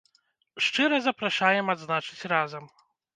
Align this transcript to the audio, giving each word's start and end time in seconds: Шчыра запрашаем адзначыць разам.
Шчыра 0.67 0.99
запрашаем 1.07 1.65
адзначыць 1.73 2.27
разам. 2.33 2.65